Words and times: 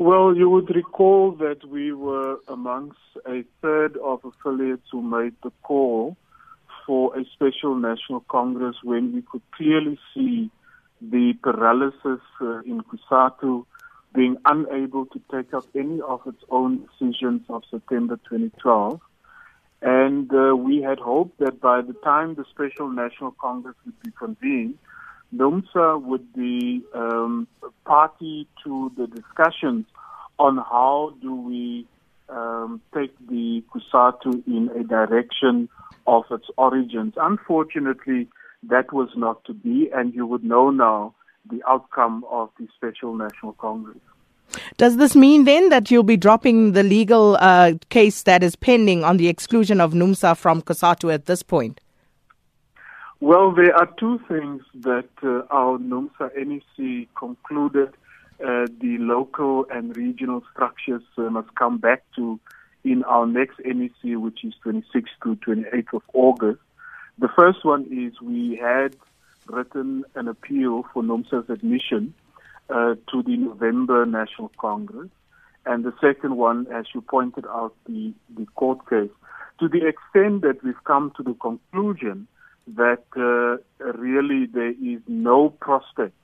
Well, 0.00 0.34
you 0.34 0.48
would 0.48 0.74
recall 0.74 1.32
that 1.32 1.62
we 1.62 1.92
were 1.92 2.38
amongst 2.48 2.96
a 3.26 3.44
third 3.60 3.98
of 3.98 4.24
affiliates 4.24 4.86
who 4.90 5.02
made 5.02 5.34
the 5.42 5.52
call 5.62 6.16
for 6.86 7.14
a 7.18 7.22
special 7.34 7.74
national 7.74 8.20
congress 8.20 8.76
when 8.82 9.12
we 9.12 9.20
could 9.20 9.42
clearly 9.54 9.98
see 10.14 10.50
the 11.02 11.34
paralysis 11.42 12.22
uh, 12.40 12.60
in 12.60 12.80
Cosatu 12.80 13.66
being 14.14 14.38
unable 14.46 15.04
to 15.04 15.20
take 15.30 15.52
up 15.52 15.66
any 15.74 16.00
of 16.00 16.22
its 16.26 16.42
own 16.48 16.86
decisions 16.86 17.42
of 17.50 17.64
September 17.70 18.16
2012. 18.30 19.02
And 19.82 20.32
uh, 20.32 20.56
we 20.56 20.80
had 20.80 20.98
hoped 20.98 21.38
that 21.40 21.60
by 21.60 21.82
the 21.82 21.92
time 22.02 22.36
the 22.36 22.46
Special 22.48 22.88
National 22.88 23.32
Congress 23.32 23.76
would 23.84 24.00
be 24.00 24.12
convened, 24.18 24.78
NUMSA 25.34 26.02
would 26.02 26.32
be 26.32 26.82
um, 26.94 27.09
party 27.90 28.46
to 28.62 28.92
the 28.96 29.08
discussions 29.08 29.84
on 30.38 30.58
how 30.58 31.12
do 31.20 31.34
we 31.34 31.84
um, 32.28 32.80
take 32.94 33.12
the 33.28 33.64
Cosatu 33.70 34.46
in 34.46 34.70
a 34.78 34.84
direction 34.84 35.68
of 36.06 36.22
its 36.30 36.46
origins. 36.56 37.14
Unfortunately, 37.16 38.28
that 38.68 38.92
was 38.92 39.08
not 39.16 39.44
to 39.46 39.52
be, 39.52 39.90
and 39.92 40.14
you 40.14 40.24
would 40.24 40.44
know 40.44 40.70
now 40.70 41.16
the 41.50 41.60
outcome 41.68 42.24
of 42.30 42.50
the 42.60 42.68
Special 42.76 43.16
National 43.16 43.54
Congress. 43.54 43.98
Does 44.76 44.96
this 44.96 45.16
mean 45.16 45.42
then 45.44 45.70
that 45.70 45.90
you'll 45.90 46.04
be 46.04 46.16
dropping 46.16 46.72
the 46.72 46.84
legal 46.84 47.36
uh, 47.40 47.72
case 47.88 48.22
that 48.22 48.44
is 48.44 48.54
pending 48.54 49.02
on 49.02 49.16
the 49.16 49.26
exclusion 49.26 49.80
of 49.80 49.94
NUMSA 49.94 50.36
from 50.36 50.62
COSATU 50.62 51.12
at 51.12 51.26
this 51.26 51.42
point? 51.42 51.80
Well, 53.22 53.52
there 53.52 53.74
are 53.76 53.86
two 53.98 54.18
things 54.28 54.62
that 54.76 55.10
uh, 55.22 55.42
our 55.50 55.76
NUMSA 55.76 56.30
NEC 56.38 57.06
concluded 57.14 57.90
uh, 58.42 58.64
the 58.80 58.96
local 58.98 59.66
and 59.70 59.94
regional 59.94 60.42
structures 60.50 61.02
uh, 61.18 61.22
must 61.24 61.54
come 61.54 61.76
back 61.76 62.02
to 62.16 62.40
in 62.82 63.04
our 63.04 63.26
next 63.26 63.60
NEC, 63.62 64.18
which 64.18 64.42
is 64.42 64.54
26th 64.64 65.08
to 65.22 65.36
28th 65.36 65.92
of 65.92 66.02
August. 66.14 66.62
The 67.18 67.28
first 67.36 67.62
one 67.62 67.84
is 67.92 68.18
we 68.22 68.56
had 68.56 68.96
written 69.46 70.04
an 70.14 70.26
appeal 70.26 70.86
for 70.94 71.02
NUMSA's 71.02 71.50
admission 71.50 72.14
uh, 72.70 72.94
to 73.12 73.22
the 73.22 73.36
November 73.36 74.06
National 74.06 74.50
Congress. 74.56 75.10
And 75.66 75.84
the 75.84 75.92
second 76.00 76.38
one, 76.38 76.68
as 76.72 76.86
you 76.94 77.02
pointed 77.02 77.44
out, 77.44 77.74
the, 77.86 78.14
the 78.34 78.46
court 78.54 78.88
case. 78.88 79.10
To 79.58 79.68
the 79.68 79.86
extent 79.86 80.40
that 80.40 80.64
we've 80.64 80.84
come 80.84 81.12
to 81.18 81.22
the 81.22 81.34
conclusion 81.34 82.26
that 82.76 83.04
uh, 83.16 83.92
really 83.92 84.46
there 84.46 84.70
is 84.70 85.00
no 85.08 85.50
prospect 85.50 86.14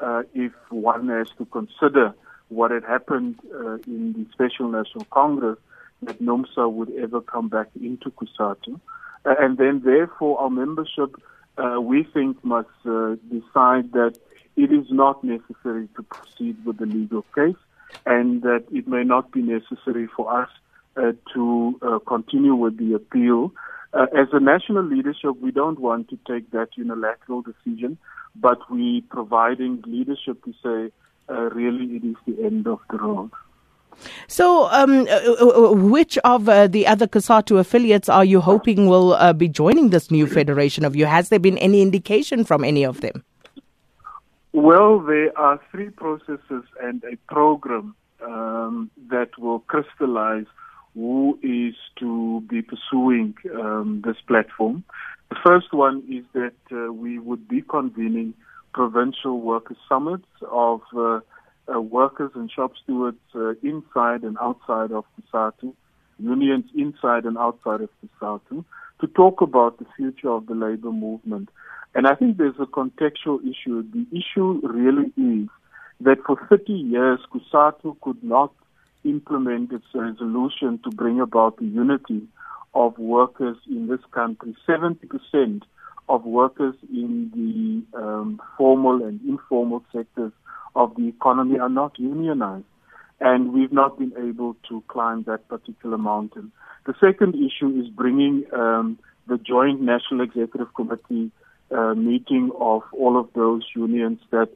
uh, 0.00 0.22
if 0.34 0.52
one 0.70 1.08
has 1.08 1.28
to 1.38 1.44
consider 1.46 2.14
what 2.48 2.70
had 2.70 2.84
happened 2.84 3.38
uh, 3.54 3.74
in 3.86 4.12
the 4.12 4.26
Special 4.32 4.68
National 4.68 5.04
Congress, 5.10 5.58
that 6.02 6.20
NUMSA 6.22 6.70
would 6.70 6.90
ever 6.98 7.20
come 7.20 7.48
back 7.48 7.68
into 7.80 8.10
COSATU. 8.10 8.80
Uh, 9.24 9.34
and 9.38 9.58
then, 9.58 9.82
therefore, 9.84 10.40
our 10.40 10.50
membership, 10.50 11.14
uh, 11.58 11.80
we 11.80 12.02
think, 12.02 12.42
must 12.44 12.68
uh, 12.86 13.16
decide 13.30 13.92
that 13.92 14.18
it 14.56 14.72
is 14.72 14.86
not 14.90 15.22
necessary 15.22 15.88
to 15.96 16.02
proceed 16.02 16.56
with 16.64 16.78
the 16.78 16.86
legal 16.86 17.22
case 17.34 17.60
and 18.06 18.42
that 18.42 18.64
it 18.72 18.88
may 18.88 19.04
not 19.04 19.30
be 19.30 19.42
necessary 19.42 20.08
for 20.16 20.42
us 20.42 20.48
uh, 20.96 21.12
to 21.34 22.00
continue 22.06 22.54
with 22.54 22.78
the 22.78 22.94
appeal. 22.94 23.52
Uh, 23.92 24.06
as 24.16 24.28
a 24.32 24.40
national 24.40 24.84
leadership, 24.84 25.36
we 25.40 25.50
don't 25.50 25.80
want 25.80 26.08
to 26.08 26.18
take 26.26 26.50
that 26.52 26.68
unilateral 26.76 27.42
decision, 27.42 27.98
but 28.36 28.58
we 28.70 29.00
providing 29.10 29.82
leadership 29.86 30.42
to 30.44 30.52
say, 30.62 30.92
uh, 31.28 31.42
really, 31.50 31.96
it 31.96 32.04
is 32.04 32.16
the 32.26 32.44
end 32.44 32.66
of 32.66 32.78
the 32.90 32.98
road. 32.98 33.30
So, 34.28 34.66
um, 34.70 35.06
uh, 35.08 35.20
uh, 35.40 35.70
uh, 35.70 35.72
which 35.72 36.16
of 36.18 36.48
uh, 36.48 36.68
the 36.68 36.86
other 36.86 37.06
COSATU 37.06 37.58
affiliates 37.58 38.08
are 38.08 38.24
you 38.24 38.40
hoping 38.40 38.86
will 38.86 39.14
uh, 39.14 39.32
be 39.32 39.48
joining 39.48 39.90
this 39.90 40.10
new 40.10 40.26
federation 40.26 40.84
of 40.84 40.94
you? 40.94 41.06
Has 41.06 41.28
there 41.28 41.38
been 41.38 41.58
any 41.58 41.82
indication 41.82 42.44
from 42.44 42.64
any 42.64 42.84
of 42.84 43.00
them? 43.00 43.24
Well, 44.52 45.00
there 45.00 45.36
are 45.38 45.60
three 45.70 45.90
processes 45.90 46.64
and 46.82 47.02
a 47.04 47.16
program 47.32 47.94
um, 48.22 48.90
that 49.08 49.38
will 49.38 49.60
crystallize 49.60 50.46
who 50.94 51.38
is 51.42 51.74
to 51.98 52.42
be 52.48 52.62
pursuing 52.62 53.34
um, 53.54 54.02
this 54.04 54.16
platform. 54.26 54.84
The 55.30 55.36
first 55.46 55.72
one 55.72 56.02
is 56.10 56.24
that 56.34 56.54
uh, 56.72 56.92
we 56.92 57.18
would 57.18 57.48
be 57.48 57.62
convening 57.62 58.34
provincial 58.72 59.40
workers' 59.40 59.78
summits 59.88 60.26
of 60.50 60.80
uh, 60.96 61.20
uh, 61.72 61.80
workers 61.80 62.32
and 62.34 62.50
shop 62.50 62.72
stewards 62.82 63.18
uh, 63.34 63.50
inside 63.62 64.22
and 64.22 64.36
outside 64.40 64.92
of 64.92 65.04
COSATU, 65.32 65.72
unions 66.18 66.64
inside 66.74 67.24
and 67.24 67.38
outside 67.38 67.80
of 67.80 67.90
COSATU, 68.20 68.64
to 69.00 69.06
talk 69.06 69.40
about 69.40 69.78
the 69.78 69.86
future 69.96 70.30
of 70.30 70.46
the 70.46 70.54
labor 70.54 70.92
movement. 70.92 71.48
And 71.94 72.06
I 72.06 72.14
think 72.14 72.36
there's 72.36 72.58
a 72.58 72.66
contextual 72.66 73.40
issue. 73.42 73.84
The 73.92 74.06
issue 74.12 74.60
really 74.62 75.12
is 75.16 75.48
that 76.00 76.18
for 76.26 76.36
30 76.48 76.72
years, 76.72 77.20
COSATU 77.32 78.00
could 78.00 78.22
not 78.22 78.52
implement 79.04 79.72
its 79.72 79.84
resolution 79.94 80.78
to 80.84 80.90
bring 80.90 81.20
about 81.20 81.56
the 81.58 81.64
unity 81.64 82.22
of 82.74 82.98
workers 82.98 83.56
in 83.68 83.88
this 83.88 84.00
country. 84.12 84.56
70% 84.68 85.62
of 86.08 86.24
workers 86.24 86.74
in 86.92 87.30
the 87.34 87.98
um, 87.98 88.40
formal 88.56 89.02
and 89.04 89.20
informal 89.28 89.84
sectors 89.92 90.32
of 90.74 90.94
the 90.96 91.08
economy 91.08 91.58
are 91.58 91.68
not 91.68 91.98
unionized. 91.98 92.64
And 93.20 93.52
we've 93.52 93.72
not 93.72 93.98
been 93.98 94.12
able 94.16 94.56
to 94.68 94.82
climb 94.88 95.24
that 95.24 95.46
particular 95.48 95.98
mountain. 95.98 96.52
The 96.86 96.94
second 97.00 97.34
issue 97.34 97.80
is 97.80 97.88
bringing 97.88 98.44
um, 98.52 98.98
the 99.26 99.36
Joint 99.36 99.80
National 99.80 100.22
Executive 100.22 100.72
Committee 100.74 101.30
uh, 101.70 101.94
meeting 101.94 102.50
of 102.58 102.82
all 102.92 103.18
of 103.18 103.28
those 103.34 103.62
unions 103.76 104.20
that 104.30 104.48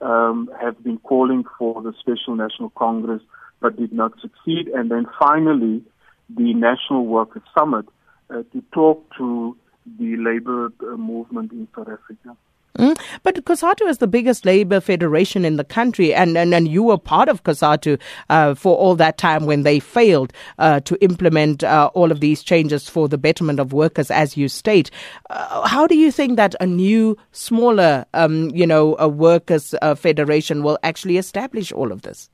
um, 0.00 0.50
have 0.60 0.82
been 0.82 0.98
calling 0.98 1.44
for 1.58 1.82
the 1.82 1.92
Special 2.00 2.34
National 2.36 2.70
Congress 2.70 3.22
but 3.62 3.76
did 3.76 3.92
not 3.92 4.12
succeed. 4.20 4.68
And 4.68 4.90
then 4.90 5.06
finally, 5.18 5.82
the 6.28 6.54
National 6.54 7.06
Workers 7.06 7.42
Summit 7.56 7.86
uh, 8.30 8.42
to 8.52 8.62
talk 8.72 9.04
to 9.18 9.56
the 9.98 10.16
labor 10.16 10.72
uh, 10.80 10.96
movement 10.96 11.52
in 11.52 11.68
South 11.74 11.88
Africa. 11.88 12.36
Mm. 12.78 12.98
But 13.22 13.44
COSATU 13.44 13.86
is 13.86 13.98
the 13.98 14.06
biggest 14.06 14.46
labor 14.46 14.80
federation 14.80 15.44
in 15.44 15.56
the 15.56 15.64
country, 15.64 16.14
and, 16.14 16.38
and, 16.38 16.54
and 16.54 16.66
you 16.66 16.82
were 16.82 16.96
part 16.96 17.28
of 17.28 17.44
COSATU 17.44 18.00
uh, 18.30 18.54
for 18.54 18.74
all 18.76 18.96
that 18.96 19.18
time 19.18 19.44
when 19.44 19.62
they 19.62 19.78
failed 19.78 20.32
uh, 20.58 20.80
to 20.80 20.96
implement 21.04 21.62
uh, 21.64 21.90
all 21.92 22.10
of 22.10 22.20
these 22.20 22.42
changes 22.42 22.88
for 22.88 23.08
the 23.08 23.18
betterment 23.18 23.60
of 23.60 23.74
workers, 23.74 24.10
as 24.10 24.38
you 24.38 24.48
state. 24.48 24.90
Uh, 25.28 25.68
how 25.68 25.86
do 25.86 25.96
you 25.96 26.10
think 26.10 26.36
that 26.36 26.54
a 26.60 26.66
new, 26.66 27.16
smaller, 27.32 28.06
um, 28.14 28.48
you 28.50 28.66
know, 28.66 28.96
a 28.98 29.08
workers' 29.08 29.74
uh, 29.82 29.94
federation 29.94 30.62
will 30.62 30.78
actually 30.82 31.18
establish 31.18 31.72
all 31.72 31.92
of 31.92 32.02
this? 32.02 32.30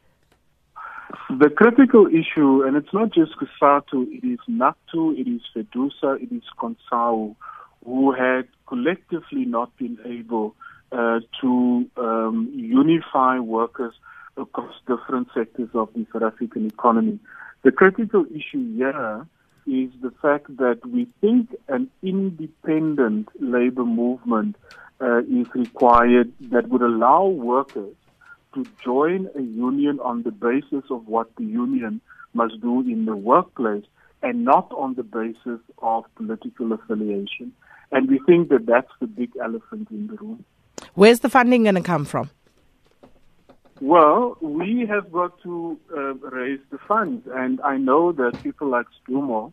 The 1.30 1.50
critical 1.50 2.06
issue, 2.06 2.62
and 2.62 2.76
it's 2.76 2.92
not 2.92 3.12
just 3.12 3.32
COSATU, 3.36 4.08
it 4.10 4.26
is 4.26 4.38
NACTU, 4.48 5.18
it 5.18 5.28
is 5.28 5.42
FEDUSA, 5.54 6.22
it 6.22 6.32
is 6.32 6.42
CONSAWU, 6.58 7.36
who 7.84 8.12
had 8.12 8.48
collectively 8.66 9.44
not 9.44 9.76
been 9.76 9.98
able 10.06 10.54
uh, 10.90 11.20
to 11.42 11.90
um, 11.98 12.50
unify 12.54 13.38
workers 13.38 13.92
across 14.38 14.74
different 14.86 15.28
sectors 15.34 15.68
of 15.74 15.90
the 15.94 16.06
South 16.12 16.22
African 16.22 16.66
economy. 16.66 17.18
The 17.62 17.72
critical 17.72 18.24
issue 18.34 18.76
here 18.76 19.26
is 19.66 19.90
the 20.00 20.12
fact 20.22 20.56
that 20.56 20.80
we 20.86 21.08
think 21.20 21.54
an 21.68 21.90
independent 22.02 23.28
labor 23.38 23.84
movement 23.84 24.56
uh, 25.00 25.18
is 25.18 25.46
required 25.54 26.32
that 26.40 26.68
would 26.68 26.82
allow 26.82 27.26
workers 27.26 27.94
to 28.54 28.66
join 28.84 29.28
a 29.34 29.42
union 29.42 30.00
on 30.00 30.22
the 30.22 30.30
basis 30.30 30.84
of 30.90 31.06
what 31.06 31.34
the 31.36 31.44
union 31.44 32.00
must 32.34 32.60
do 32.60 32.80
in 32.80 33.04
the 33.04 33.16
workplace 33.16 33.84
and 34.22 34.44
not 34.44 34.70
on 34.72 34.94
the 34.94 35.02
basis 35.02 35.60
of 35.78 36.04
political 36.16 36.72
affiliation. 36.72 37.52
And 37.92 38.10
we 38.10 38.20
think 38.26 38.48
that 38.50 38.66
that's 38.66 38.90
the 39.00 39.06
big 39.06 39.30
elephant 39.42 39.88
in 39.90 40.08
the 40.08 40.14
room. 40.14 40.44
Where's 40.94 41.20
the 41.20 41.30
funding 41.30 41.62
going 41.64 41.76
to 41.76 41.82
come 41.82 42.04
from? 42.04 42.30
Well, 43.80 44.36
we 44.40 44.86
have 44.86 45.12
got 45.12 45.40
to 45.42 45.78
uh, 45.96 46.14
raise 46.14 46.60
the 46.70 46.78
funds, 46.78 47.28
and 47.32 47.60
I 47.60 47.76
know 47.76 48.10
that 48.12 48.42
people 48.42 48.68
like 48.68 48.86
Sdumo 49.00 49.52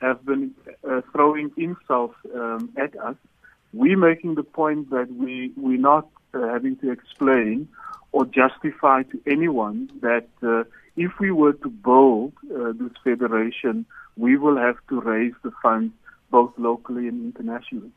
have 0.00 0.24
been 0.24 0.52
uh, 0.88 1.02
throwing 1.12 1.50
insults 1.58 2.16
um, 2.34 2.72
at 2.78 2.96
us. 2.98 3.16
We're 3.74 3.98
making 3.98 4.36
the 4.36 4.44
point 4.44 4.88
that 4.90 5.12
we 5.12 5.52
we're 5.56 5.78
not 5.78 6.08
uh, 6.32 6.48
having 6.48 6.76
to 6.76 6.90
explain 6.90 7.68
or 8.16 8.24
justify 8.24 9.02
to 9.02 9.20
anyone 9.26 9.90
that 10.00 10.26
uh, 10.42 10.64
if 10.96 11.12
we 11.20 11.30
were 11.30 11.52
to 11.52 11.68
build 11.68 12.32
uh, 12.50 12.72
this 12.80 12.94
federation, 13.04 13.84
we 14.16 14.38
will 14.38 14.56
have 14.56 14.78
to 14.88 15.02
raise 15.02 15.34
the 15.42 15.52
funds 15.62 15.92
both 16.30 16.50
locally 16.56 17.08
and 17.08 17.18
internationally. 17.26 17.92